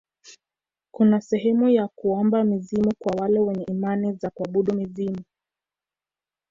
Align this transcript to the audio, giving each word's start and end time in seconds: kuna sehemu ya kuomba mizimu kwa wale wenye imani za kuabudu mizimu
kuna 0.93 1.21
sehemu 1.21 1.69
ya 1.69 1.87
kuomba 1.87 2.43
mizimu 2.43 2.91
kwa 2.99 3.13
wale 3.21 3.39
wenye 3.39 3.63
imani 3.63 4.13
za 4.13 4.29
kuabudu 4.29 4.73
mizimu 4.73 5.23